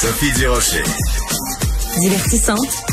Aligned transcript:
Sophie 0.00 0.30
Durocher. 0.30 0.84
Divertissante. 1.98 2.84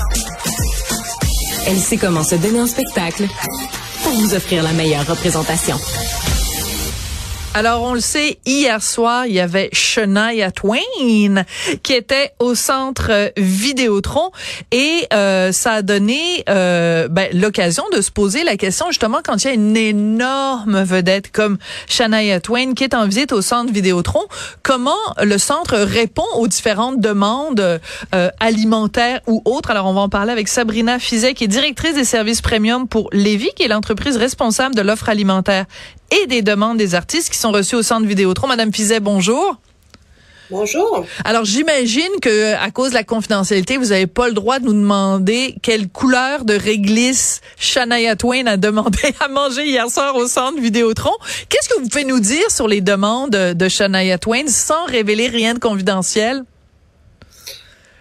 Elle 1.67 1.78
sait 1.78 1.97
comment 1.97 2.24
se 2.24 2.33
donner 2.33 2.58
un 2.58 2.66
spectacle 2.66 3.28
pour 4.01 4.14
vous 4.14 4.33
offrir 4.33 4.64
la 4.64 4.74
meilleure 4.74 5.05
représentation. 5.05 5.78
Alors, 7.58 7.83
on 7.83 7.94
le 7.94 8.02
sait, 8.02 8.38
hier 8.46 8.84
soir, 8.84 9.28
il 9.28 9.34
y 9.34 9.39
avait 9.39 9.70
Shania 9.71 10.52
Twain 10.52 11.46
qui 11.84 11.94
était 11.94 12.34
au 12.39 12.54
centre 12.54 13.08
euh, 13.10 13.30
Vidéotron 13.38 14.32
et 14.74 15.08
euh, 15.14 15.54
ça 15.54 15.76
a 15.76 15.82
donné 15.82 16.44
euh, 16.50 17.07
ben, 17.07 17.30
l'occasion 17.32 17.86
de 17.94 18.02
se 18.02 18.12
poser 18.12 18.44
la 18.44 18.57
question 18.57 18.88
justement 18.89 19.20
quand 19.24 19.42
il 19.42 19.48
y 19.48 19.50
a 19.52 19.54
une 19.54 19.78
énorme 19.78 20.84
vedette 20.84 21.32
comme 21.32 21.57
Shania 21.88 22.42
Twain 22.42 22.74
qui 22.74 22.84
est 22.84 22.94
en 22.94 23.07
visite 23.07 23.32
au 23.32 23.42
centre 23.42 23.72
Vidéotron, 23.72 24.26
comment 24.62 24.92
le 25.24 25.38
centre 25.38 25.78
répond 25.78 26.28
aux 26.36 26.50
différentes 26.50 27.00
demandes 27.00 27.79
alimentaires 28.42 29.21
ou 29.28 29.42
autres? 29.46 29.71
Alors, 29.71 29.86
on 29.86 29.93
va 29.93 30.01
en 30.01 30.10
parler 30.10 30.34
avec 30.34 30.50
Sabrina 30.50 31.00
Fizet 31.00 31.34
qui 31.34 31.46
est 31.46 31.48
directrice 31.48 31.96
des 31.96 32.03
services 32.03 32.41
premium 32.41 32.85
pour 32.90 33.07
Lévis, 33.13 33.51
qui 33.55 33.63
est 33.63 33.70
l'entreprise 33.70 34.17
responsable 34.17 34.76
de 34.76 34.81
l'offre 34.81 35.07
alimentaire 35.07 35.65
et 36.11 36.27
des 36.27 36.41
demandes 36.41 36.77
des 36.77 36.95
artistes 36.95 37.31
qui 37.31 37.37
sont 37.37 37.51
reçues 37.51 37.75
au 37.75 37.83
centre 37.83 38.05
Vidéotron. 38.05 38.47
Madame 38.47 38.73
Fizet, 38.73 38.99
bonjour. 38.99 39.57
Bonjour. 40.51 41.05
Alors 41.23 41.43
j'imagine 41.43 42.19
que 42.21 42.53
à 42.53 42.69
cause 42.69 42.89
de 42.89 42.93
la 42.93 43.03
confidentialité, 43.03 43.77
vous 43.77 43.87
n'avez 43.87 44.05
pas 44.05 44.27
le 44.27 44.33
droit 44.33 44.59
de 44.59 44.65
nous 44.65 44.73
demander 44.73 45.55
quelle 45.63 45.89
couleur 45.89 46.45
de 46.45 46.53
réglisse 46.53 47.41
Shania 47.57 48.15
Twain 48.15 48.45
a 48.45 48.55
demandé 48.55 48.99
à 49.19 49.27
manger 49.27 49.65
hier 49.65 49.89
soir 49.89 50.15
au 50.15 50.27
centre 50.27 50.59
Vidéotron. 50.59 51.13
Qu'est-ce 51.49 51.69
que 51.69 51.79
vous 51.81 51.87
pouvez 51.87 52.05
nous 52.05 52.19
dire 52.19 52.51
sur 52.51 52.67
les 52.67 52.81
demandes 52.81 53.31
de 53.31 53.69
Shania 53.69 54.19
Twain 54.19 54.47
sans 54.47 54.85
révéler 54.85 55.29
rien 55.29 55.55
de 55.55 55.59
confidentiel? 55.59 56.43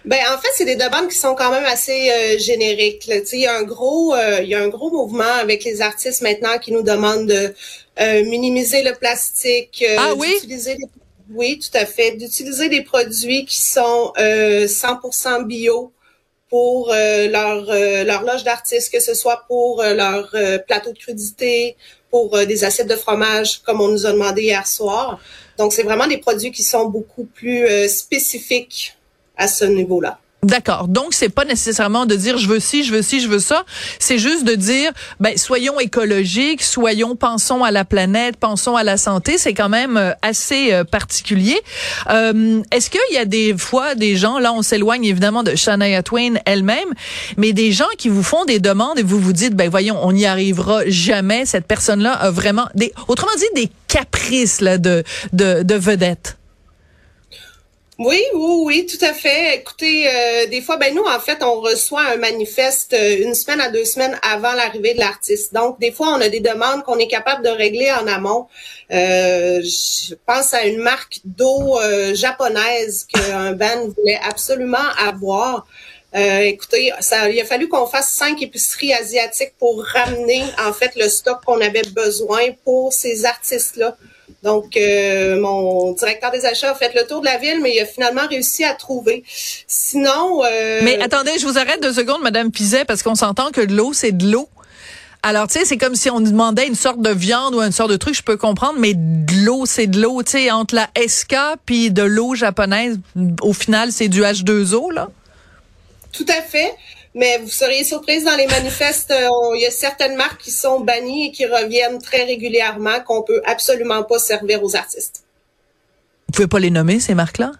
Ben 0.05 0.19
en 0.31 0.37
fait, 0.37 0.49
c'est 0.53 0.65
des 0.65 0.75
demandes 0.75 1.07
qui 1.09 1.17
sont 1.17 1.33
quand 1.33 1.49
même 1.49 1.65
assez 1.65 2.11
euh, 2.11 2.37
génériques. 2.37 3.09
Il 3.33 3.39
y 3.39 3.47
a 3.47 3.55
un 3.55 3.63
gros, 3.63 4.13
euh, 4.13 4.39
il 4.43 4.49
y 4.49 4.53
a 4.53 4.61
un 4.61 4.67
gros 4.67 4.91
mouvement 4.91 5.23
avec 5.23 5.63
les 5.63 5.81
artistes 5.81 6.21
maintenant 6.21 6.59
qui 6.59 6.71
nous 6.71 6.83
demandent 6.83 7.27
de 7.27 7.53
euh, 7.99 8.23
minimiser 8.25 8.83
le 8.83 8.93
plastique, 8.93 9.83
ah, 9.97 10.13
oui? 10.15 10.35
oui, 11.31 11.59
tout 11.59 11.75
à 11.75 11.87
fait, 11.87 12.11
d'utiliser 12.11 12.69
des 12.69 12.83
produits 12.83 13.45
qui 13.45 13.59
sont 13.59 14.13
100% 14.17 15.45
bio 15.45 15.91
pour 16.49 16.91
leur 16.91 17.65
leur 18.05 18.21
loge 18.21 18.43
d'artistes, 18.43 18.91
que 18.91 18.99
ce 18.99 19.15
soit 19.15 19.43
pour 19.47 19.81
leur 19.81 20.29
plateau 20.67 20.91
de 20.91 20.99
crudité, 20.99 21.75
pour 22.11 22.45
des 22.45 22.63
assiettes 22.63 22.87
de 22.87 22.95
fromage, 22.95 23.63
comme 23.63 23.81
on 23.81 23.87
nous 23.87 24.05
a 24.05 24.11
demandé 24.11 24.43
hier 24.43 24.67
soir. 24.67 25.19
Donc, 25.57 25.73
c'est 25.73 25.83
vraiment 25.83 26.05
des 26.05 26.19
produits 26.19 26.51
qui 26.51 26.63
sont 26.63 26.85
beaucoup 26.85 27.25
plus 27.25 27.89
spécifiques 27.89 28.95
à 29.37 29.47
ce 29.47 29.65
niveau-là. 29.65 30.19
D'accord. 30.45 30.87
Donc 30.87 31.15
c'est 31.15 31.29
pas 31.29 31.43
nécessairement 31.43 32.05
de 32.05 32.15
dire 32.15 32.37
je 32.37 32.47
veux 32.47 32.59
ci, 32.59 32.83
je 32.83 32.93
veux 32.93 33.01
ci, 33.01 33.19
je 33.19 33.27
veux 33.27 33.39
ça. 33.39 33.63
C'est 33.97 34.19
juste 34.19 34.43
de 34.43 34.53
dire 34.53 34.91
ben 35.19 35.35
soyons 35.37 35.79
écologiques, 35.79 36.61
soyons 36.61 37.15
pensons 37.15 37.63
à 37.63 37.71
la 37.71 37.83
planète, 37.83 38.37
pensons 38.37 38.75
à 38.75 38.83
la 38.83 38.97
santé. 38.97 39.39
C'est 39.39 39.55
quand 39.55 39.69
même 39.69 39.97
euh, 39.97 40.11
assez 40.21 40.71
euh, 40.71 40.83
particulier. 40.83 41.59
Euh, 42.11 42.61
Est-ce 42.71 42.91
qu'il 42.91 42.99
y 43.11 43.17
a 43.17 43.25
des 43.25 43.57
fois 43.57 43.95
des 43.95 44.15
gens 44.17 44.37
là 44.37 44.53
on 44.53 44.61
s'éloigne 44.61 45.05
évidemment 45.05 45.41
de 45.41 45.55
Shania 45.55 46.03
Twain 46.03 46.35
elle-même, 46.45 46.93
mais 47.37 47.51
des 47.51 47.71
gens 47.71 47.89
qui 47.97 48.09
vous 48.09 48.23
font 48.23 48.45
des 48.45 48.59
demandes 48.59 48.99
et 48.99 49.03
vous 49.03 49.19
vous 49.19 49.33
dites 49.33 49.55
ben 49.55 49.67
voyons 49.67 49.97
on 50.03 50.11
n'y 50.11 50.27
arrivera 50.27 50.81
jamais. 50.85 51.47
Cette 51.47 51.65
personne-là 51.65 52.13
a 52.13 52.29
vraiment 52.29 52.67
des 52.75 52.93
autrement 53.07 53.33
dit 53.35 53.63
des 53.63 53.71
caprices 53.87 54.61
là 54.61 54.77
de 54.77 55.03
de, 55.33 55.63
de 55.63 55.75
vedettes. 55.75 56.37
Oui, 57.97 58.21
oui, 58.33 58.55
oui, 58.65 58.85
tout 58.85 59.03
à 59.05 59.13
fait. 59.13 59.55
Écoutez, 59.55 60.09
euh, 60.09 60.47
des 60.47 60.61
fois, 60.61 60.75
ben 60.75 60.93
nous, 60.93 61.05
en 61.05 61.17
fait, 61.17 61.41
on 61.41 61.61
reçoit 61.61 62.01
un 62.01 62.17
manifeste 62.17 62.91
euh, 62.91 63.23
une 63.23 63.33
semaine 63.33 63.61
à 63.61 63.69
deux 63.69 63.85
semaines 63.85 64.19
avant 64.21 64.51
l'arrivée 64.51 64.93
de 64.93 64.99
l'artiste. 64.99 65.53
Donc, 65.53 65.79
des 65.79 65.93
fois, 65.93 66.09
on 66.09 66.19
a 66.19 66.27
des 66.27 66.41
demandes 66.41 66.83
qu'on 66.83 66.97
est 66.97 67.07
capable 67.07 67.45
de 67.45 67.49
régler 67.49 67.89
en 67.93 68.05
amont. 68.07 68.47
Euh, 68.91 69.61
je 69.61 70.13
pense 70.25 70.53
à 70.53 70.65
une 70.65 70.79
marque 70.79 71.21
d'eau 71.23 71.79
japonaise 72.13 73.05
qu'un 73.05 73.53
band 73.53 73.87
voulait 73.97 74.19
absolument 74.27 74.77
avoir. 74.97 75.65
écoutez, 76.13 76.91
ça, 76.99 77.29
il 77.29 77.39
a 77.39 77.45
fallu 77.45 77.69
qu'on 77.69 77.87
fasse 77.87 78.09
cinq 78.09 78.41
épiceries 78.41 78.93
asiatiques 78.93 79.53
pour 79.57 79.83
ramener 79.85 80.43
en 80.65 80.73
fait 80.73 80.91
le 80.97 81.07
stock 81.07 81.39
qu'on 81.45 81.61
avait 81.61 81.89
besoin 81.93 82.51
pour 82.65 82.91
ces 82.91 83.25
artistes-là. 83.25 83.95
Donc, 84.45 84.77
euh, 84.77 85.41
mon 85.41 85.93
directeur 85.93 86.31
des 86.31 86.45
achats 86.45 86.69
a 86.69 86.75
fait 86.75 86.93
le 86.93 87.07
tour 87.07 87.21
de 87.21 87.25
la 87.25 87.39
ville, 87.39 87.61
mais 87.63 87.75
il 87.75 87.79
a 87.81 87.85
finalement 87.85 88.27
réussi 88.29 88.63
à 88.63 88.75
trouver. 88.75 89.23
Sinon... 89.67 90.43
Euh, 90.45 90.81
mais 90.83 91.01
attendez, 91.01 91.31
je 91.39 91.47
vous 91.47 91.57
arrête 91.57 91.81
deux 91.81 91.93
secondes, 91.93 92.21
Madame 92.21 92.51
Pizet, 92.51 92.85
parce 92.85 93.01
qu'on 93.01 93.15
s'entend 93.15 93.49
que 93.49 93.61
de 93.61 93.75
l'eau, 93.75 93.91
c'est 93.91 94.11
de 94.11 94.31
l'eau. 94.31 94.47
Alors, 95.23 95.47
tu 95.47 95.57
sais, 95.57 95.65
c'est 95.65 95.77
comme 95.77 95.95
si 95.95 96.11
on 96.11 96.21
demandait 96.21 96.67
une 96.67 96.75
sorte 96.75 97.01
de 97.01 97.09
viande 97.09 97.55
ou 97.55 97.61
une 97.61 97.71
sorte 97.71 97.89
de 97.89 97.97
truc, 97.97 98.13
je 98.13 98.21
peux 98.21 98.37
comprendre, 98.37 98.75
mais 98.77 98.93
de 98.93 99.45
l'eau, 99.45 99.65
c'est 99.65 99.87
de 99.87 99.99
l'eau. 99.99 100.21
Tu 100.21 100.33
sais, 100.33 100.51
entre 100.51 100.75
la 100.75 100.89
SK 101.07 101.35
puis 101.65 101.89
de 101.89 102.03
l'eau 102.03 102.35
japonaise, 102.35 102.99
au 103.41 103.53
final, 103.53 103.91
c'est 103.91 104.09
du 104.09 104.21
H2O, 104.21 104.93
là? 104.93 105.09
Tout 106.11 106.27
à 106.29 106.43
fait. 106.43 106.71
Mais 107.15 107.37
vous 107.37 107.49
seriez 107.49 107.85
surprise 107.85 108.25
dans 108.25 108.35
les 108.35 108.45
manifestes, 108.45 109.09
euh, 109.11 109.29
il 109.55 109.61
y 109.61 109.65
a 109.65 109.71
certaines 109.71 110.17
marques 110.17 110.41
qui 110.41 110.51
sont 110.51 110.81
bannies 110.81 111.27
et 111.27 111.31
qui 111.31 111.45
reviennent 111.45 112.01
très 112.01 112.25
régulièrement 112.25 112.99
qu'on 112.99 113.23
peut 113.23 113.41
absolument 113.45 114.03
pas 114.03 114.19
servir 114.19 114.61
aux 114.61 114.75
artistes. 114.75 115.23
Vous 116.27 116.33
pouvez 116.33 116.47
pas 116.47 116.59
les 116.59 116.71
nommer 116.71 116.99
ces 116.99 117.15
marques-là? 117.15 117.53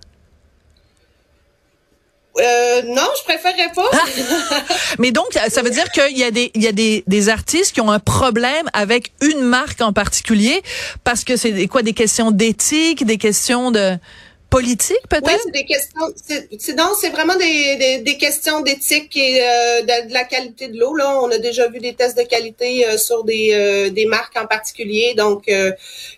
Euh, 2.37 2.81
non, 2.87 3.07
je 3.17 3.23
préférerais 3.23 3.71
pas. 3.73 3.89
Mais 4.99 5.11
donc, 5.11 5.27
ça 5.47 5.61
veut 5.61 5.69
dire 5.69 5.89
qu'il 5.91 6.17
y 6.17 6.25
a 6.25 6.31
des, 6.31 6.51
il 6.53 6.61
y 6.61 6.67
a 6.67 6.73
des, 6.73 7.05
des 7.07 7.29
artistes 7.29 7.71
qui 7.71 7.79
ont 7.79 7.91
un 7.91 7.99
problème 7.99 8.69
avec 8.73 9.13
une 9.21 9.39
marque 9.39 9.79
en 9.79 9.93
particulier 9.93 10.61
parce 11.05 11.23
que 11.23 11.37
c'est 11.37 11.67
quoi 11.67 11.81
des 11.81 11.93
questions 11.93 12.31
d'éthique, 12.31 13.05
des 13.05 13.17
questions 13.17 13.71
de 13.71 13.97
politique 14.49 15.01
peut-être? 15.09 15.25
Oui, 15.25 15.33
c'est 15.43 15.51
des 15.51 15.65
questions. 15.65 16.01
C'est, 16.59 16.75
non, 16.75 16.91
c'est 16.99 17.09
vraiment 17.09 17.35
des, 17.35 17.75
des, 17.77 17.97
des 17.99 18.17
questions 18.17 18.61
d'éthique 18.61 19.15
et 19.17 19.41
euh, 19.41 19.81
de, 19.81 20.13
la 20.13 20.23
qualité 20.23 20.67
de 20.67 20.79
l'eau. 20.79 20.95
Là, 20.95 21.19
on 21.21 21.29
a 21.31 21.37
déjà 21.37 21.67
vu 21.67 21.79
des 21.79 21.93
tests 21.93 22.17
de 22.17 22.23
qualité 22.23 22.87
euh, 22.87 22.97
sur 22.97 23.23
des, 23.23 23.49
euh, 23.53 23.89
des 23.89 24.05
marques 24.05 24.37
en 24.37 24.45
particulier. 24.45 25.13
Donc, 25.15 25.43
il 25.47 25.73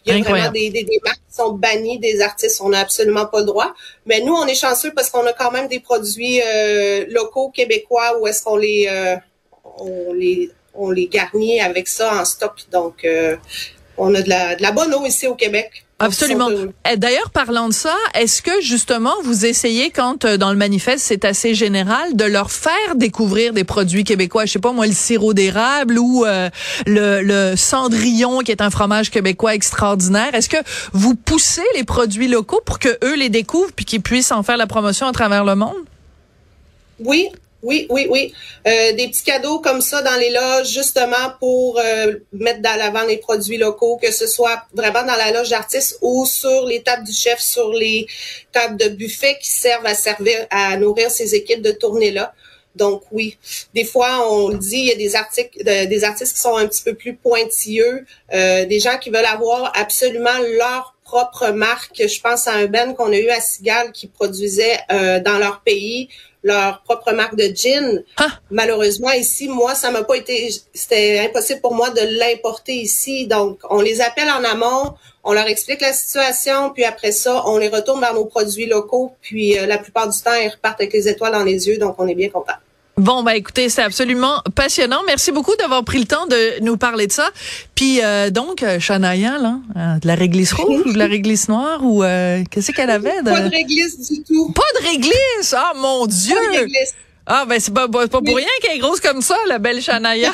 y 0.05 0.11
a 0.11 0.19
vraiment 0.19 0.51
des, 0.51 0.69
des, 0.69 0.83
des, 0.83 0.99
marques 1.03 1.21
qui 1.29 1.35
sont 1.35 1.53
bannies 1.53 1.99
des 1.99 2.21
artistes. 2.21 2.61
On 2.61 2.69
n'a 2.69 2.79
absolument 2.79 3.25
pas 3.25 3.39
le 3.39 3.45
droit. 3.45 3.73
Mais 4.05 4.21
nous, 4.21 4.33
on 4.33 4.45
est 4.45 4.55
chanceux 4.55 4.91
parce 4.93 5.09
qu'on 5.09 5.25
a 5.25 5.33
quand 5.33 5.51
même 5.51 5.67
des 5.67 5.79
produits 5.79 6.41
locaux 7.09 7.49
québécois 7.49 8.19
où 8.19 8.27
est-ce 8.27 8.43
qu'on 8.43 8.57
les 8.57 8.89
on 9.79 10.13
les 10.13 10.51
on 10.73 10.91
les 10.91 11.07
garnit 11.07 11.59
avec 11.59 11.87
ça 11.87 12.21
en 12.21 12.25
stock. 12.25 12.53
Donc, 12.71 13.07
on 13.97 14.13
a 14.13 14.21
de 14.21 14.29
la, 14.29 14.55
de 14.55 14.61
la 14.61 14.71
bonne 14.71 14.93
eau 14.93 15.05
ici 15.05 15.27
au 15.27 15.35
Québec. 15.35 15.86
Absolument. 15.99 16.49
Eh, 16.91 16.95
d'ailleurs, 16.95 17.31
parlant 17.31 17.69
de 17.69 17.73
ça, 17.73 17.95
est-ce 18.13 18.43
que 18.43 18.61
justement 18.61 19.13
vous 19.23 19.47
essayez, 19.47 19.89
quand 19.89 20.25
euh, 20.25 20.37
dans 20.37 20.51
le 20.51 20.57
manifeste 20.57 21.03
c'est 21.03 21.25
assez 21.25 21.55
général, 21.55 22.15
de 22.15 22.23
leur 22.23 22.51
faire 22.51 22.95
découvrir 22.95 23.51
des 23.51 23.63
produits 23.63 24.03
québécois, 24.03 24.45
je 24.45 24.51
sais 24.53 24.59
pas 24.59 24.71
moi, 24.71 24.85
le 24.85 24.93
sirop 24.93 25.33
d'érable 25.33 25.97
ou 25.97 26.23
euh, 26.23 26.49
le, 26.85 27.21
le 27.23 27.55
cendrillon 27.55 28.39
qui 28.39 28.51
est 28.51 28.61
un 28.61 28.69
fromage 28.69 29.09
québécois 29.09 29.55
extraordinaire. 29.55 30.35
Est-ce 30.35 30.49
que 30.49 30.57
vous 30.93 31.15
poussez 31.15 31.65
les 31.75 31.83
produits 31.83 32.27
locaux 32.27 32.61
pour 32.63 32.77
que 32.77 32.89
eux 33.03 33.15
les 33.15 33.29
découvrent 33.29 33.71
puis 33.71 33.85
qu'ils 33.85 34.01
puissent 34.01 34.31
en 34.31 34.43
faire 34.43 34.57
la 34.57 34.67
promotion 34.67 35.07
à 35.07 35.11
travers 35.11 35.45
le 35.45 35.55
monde? 35.55 35.75
Oui, 36.99 37.27
oui, 37.67 37.85
oui, 37.89 38.07
oui. 38.09 38.33
Euh, 38.65 38.93
des 38.93 39.09
petits 39.09 39.23
cadeaux 39.23 39.59
comme 39.59 39.81
ça 39.81 40.01
dans 40.01 40.15
les 40.15 40.29
loges, 40.29 40.69
justement 40.69 41.33
pour 41.37 41.77
euh, 41.79 42.13
mettre 42.31 42.61
dans 42.61 42.77
l'avant 42.77 43.03
les 43.03 43.17
produits 43.17 43.57
locaux, 43.57 43.97
que 43.97 44.09
ce 44.09 44.25
soit 44.25 44.63
vraiment 44.73 45.03
dans 45.03 45.17
la 45.17 45.31
loge 45.31 45.49
d'artistes 45.49 45.97
ou 46.01 46.25
sur 46.25 46.65
les 46.65 46.81
tables 46.81 47.03
du 47.03 47.11
chef, 47.11 47.39
sur 47.41 47.73
les 47.73 48.07
tables 48.53 48.77
de 48.77 48.87
buffet 48.87 49.37
qui 49.41 49.49
servent 49.49 49.85
à 49.85 49.95
servir, 49.95 50.47
à 50.49 50.77
nourrir 50.77 51.11
ces 51.11 51.35
équipes 51.35 51.61
de 51.61 51.71
tournée-là. 51.71 52.33
Donc 52.77 53.01
oui, 53.11 53.37
des 53.73 53.83
fois 53.83 54.31
on 54.31 54.49
le 54.49 54.57
dit, 54.57 54.77
il 54.77 54.85
y 54.85 54.91
a 54.91 54.95
des 54.95 55.15
articles, 55.15 55.61
des 55.63 56.03
artistes 56.05 56.35
qui 56.35 56.41
sont 56.41 56.55
un 56.55 56.67
petit 56.67 56.83
peu 56.83 56.93
plus 56.93 57.15
pointilleux, 57.15 58.05
euh, 58.33 58.65
des 58.65 58.79
gens 58.79 58.97
qui 58.97 59.09
veulent 59.09 59.25
avoir 59.25 59.73
absolument 59.75 60.37
leur 60.57 60.95
propre 61.07 61.51
marque. 61.51 62.03
Je 62.05 62.21
pense 62.21 62.47
à 62.47 62.53
un 62.53 62.65
Ben 62.65 62.93
qu'on 62.93 63.11
a 63.13 63.17
eu 63.17 63.29
à 63.29 63.39
Sigal 63.39 63.91
qui 63.93 64.07
produisait 64.07 64.77
dans 64.89 65.39
leur 65.39 65.61
pays 65.61 66.09
leur 66.47 66.81
propre 66.83 67.11
marque 67.11 67.35
de 67.35 67.51
gin. 67.53 68.03
Ah! 68.17 68.39
Malheureusement, 68.51 69.11
ici, 69.11 69.47
moi, 69.47 69.75
ça 69.75 69.91
m'a 69.91 70.03
pas 70.03 70.15
été, 70.15 70.49
c'était 70.73 71.19
impossible 71.19 71.61
pour 71.61 71.75
moi 71.75 71.89
de 71.89 72.01
l'importer 72.19 72.73
ici. 72.73 73.27
Donc, 73.27 73.59
on 73.69 73.81
les 73.81 74.01
appelle 74.01 74.29
en 74.29 74.43
amont, 74.43 74.95
on 75.23 75.33
leur 75.33 75.47
explique 75.47 75.81
la 75.81 75.93
situation, 75.93 76.71
puis 76.71 76.85
après 76.85 77.11
ça, 77.11 77.43
on 77.47 77.57
les 77.57 77.69
retourne 77.69 77.99
vers 77.99 78.13
nos 78.13 78.25
produits 78.25 78.65
locaux. 78.65 79.13
Puis, 79.21 79.57
euh, 79.57 79.65
la 79.65 79.77
plupart 79.77 80.07
du 80.07 80.19
temps, 80.19 80.33
ils 80.33 80.49
repartent 80.49 80.79
avec 80.79 80.93
les 80.93 81.07
étoiles 81.07 81.33
dans 81.33 81.43
les 81.43 81.67
yeux, 81.67 81.77
donc 81.77 81.95
on 81.97 82.07
est 82.07 82.15
bien 82.15 82.29
content. 82.29 82.53
Bon, 82.97 83.21
bah 83.21 83.35
écoutez, 83.35 83.69
c'est 83.69 83.83
absolument 83.83 84.41
passionnant. 84.55 85.01
Merci 85.05 85.31
beaucoup 85.31 85.55
d'avoir 85.57 85.83
pris 85.83 85.99
le 85.99 86.05
temps 86.05 86.25
de 86.25 86.63
nous 86.63 86.77
parler 86.77 87.05
de 87.05 87.11
ça. 87.11 87.29
Puis 87.75 88.01
euh, 88.03 88.31
donc, 88.31 88.63
euh, 88.63 88.79
Shania, 88.79 89.37
là, 89.37 89.59
euh, 89.75 89.99
de 89.99 90.07
la 90.07 90.15
réglisse 90.15 90.51
rouge 90.53 90.81
ou 90.83 90.93
de 90.93 90.97
la 90.97 91.05
réglisse 91.05 91.47
noire 91.47 91.81
ou 91.83 92.03
euh, 92.03 92.43
qu'est-ce 92.49 92.71
qu'elle 92.71 92.89
avait? 92.89 93.21
De... 93.21 93.29
Pas 93.29 93.41
de 93.41 93.49
réglisse 93.51 94.09
du 94.09 94.23
tout. 94.23 94.51
Pas 94.51 94.79
de 94.79 94.87
réglisse! 94.87 95.53
Ah, 95.55 95.73
mon 95.75 96.07
Dieu! 96.07 96.35
Pas 96.35 96.53
de 96.53 96.57
réglisse. 96.61 96.95
Ah 97.29 97.45
ben 97.45 97.59
c'est 97.59 97.73
pas, 97.73 97.89
pas, 97.89 98.07
pour 98.07 98.23
rien 98.23 98.47
qu'elle 98.61 98.77
est 98.77 98.79
grosse 98.79 99.01
comme 99.01 99.21
ça, 99.21 99.35
la 99.47 99.59
belle 99.59 99.81
Shania. 99.81 100.31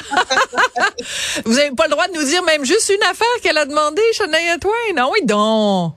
Vous 1.45 1.57
avez 1.57 1.71
pas 1.71 1.85
le 1.85 1.91
droit 1.91 2.07
de 2.07 2.13
nous 2.13 2.23
dire 2.23 2.43
même 2.43 2.63
juste 2.63 2.89
une 2.95 3.03
affaire 3.03 3.27
qu'elle 3.41 3.57
a 3.57 3.65
demandé, 3.65 4.01
Shania 4.13 4.59
Twain. 4.59 4.71
Ah 4.97 5.09
oui 5.11 5.25
donc. 5.25 5.95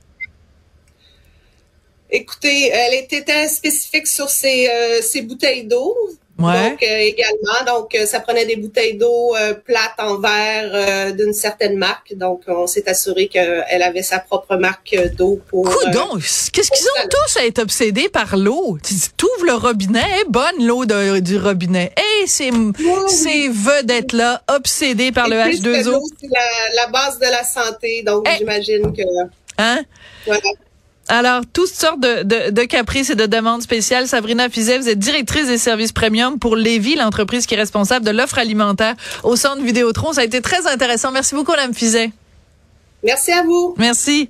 Écoutez, 2.11 2.71
elle 2.73 2.95
était 2.95 3.47
spécifique 3.47 4.07
sur 4.07 4.31
ses, 4.31 4.69
euh, 4.69 5.03
ses 5.03 5.23
bouteilles 5.23 5.65
d'eau. 5.65 5.95
Ouais. 6.39 6.71
Donc 6.71 6.83
euh, 6.83 6.99
également, 6.99 7.65
donc 7.67 7.95
euh, 7.95 8.05
ça 8.05 8.21
prenait 8.21 8.45
des 8.45 8.57
bouteilles 8.57 8.99
d'eau 8.99 9.35
euh, 9.35 9.55
plates 9.55 9.99
en 9.99 10.19
verre 10.19 11.15
d'une 11.15 11.33
certaine 11.33 11.77
marque. 11.77 12.15
Donc 12.15 12.43
on 12.47 12.67
s'est 12.67 12.89
assuré 12.91 13.29
qu'elle 13.29 13.83
avait 13.83 14.03
sa 14.03 14.19
propre 14.19 14.57
marque 14.57 14.95
d'eau 15.17 15.41
pour. 15.49 15.65
Coudon, 15.65 16.17
qu'est-ce 16.17 16.71
qu'ils 16.71 16.87
ont 16.87 17.09
tous 17.09 17.39
à 17.39 17.47
être 17.47 17.61
obsédés 17.61 18.11
par 18.11 18.37
l'eau? 18.37 18.77
Tu 18.83 18.95
ouvres 19.25 19.47
le 19.47 19.55
robinet, 19.55 20.05
est 20.21 20.29
bonne 20.29 20.67
l'eau 20.67 20.85
du 20.85 21.39
robinet. 21.39 21.93
Et 21.97 22.27
c'est 22.27 22.51
oui, 22.51 22.75
ces 23.09 23.49
vedettes 23.49 24.13
là 24.13 24.43
obsédées 24.49 25.13
par 25.13 25.29
le 25.29 25.37
H2O. 25.37 26.01
C'est 26.21 26.29
la, 26.31 26.85
la, 26.85 26.87
base 26.89 27.19
de 27.19 27.27
la 27.27 27.45
santé, 27.45 28.03
donc 28.03 28.29
hey. 28.29 28.39
j'imagine 28.39 28.93
que. 28.95 29.03
Hein? 29.59 29.83
Voilà. 30.27 30.43
Alors, 31.09 31.43
toutes 31.53 31.69
sortes 31.69 32.01
de, 32.01 32.25
de, 32.25 32.51
de, 32.51 32.63
caprices 32.63 33.11
et 33.11 33.15
de 33.15 33.27
demandes 33.27 33.63
spéciales. 33.63 34.09
Sabrina 34.09 34.49
Fizet, 34.49 34.79
vous 34.79 34.89
êtes 34.89 34.99
directrice 34.99 35.47
des 35.47 35.59
services 35.59 35.93
premium 35.93 36.39
pour 36.39 36.57
Lévis, 36.57 36.97
l'entreprise 36.97 37.47
qui 37.47 37.55
est 37.55 37.59
responsable 37.59 38.05
de 38.05 38.11
l'offre 38.11 38.39
alimentaire 38.39 38.95
au 39.23 39.37
centre 39.37 39.63
Vidéotron. 39.63 40.13
Ça 40.13 40.23
a 40.23 40.25
été 40.25 40.41
très 40.41 40.67
intéressant. 40.67 41.13
Merci 41.13 41.37
beaucoup, 41.37 41.53
Mme 41.53 41.75
Fizet. 41.75 42.11
Merci 43.05 43.31
à 43.31 43.43
vous. 43.45 43.75
Merci. 43.79 44.29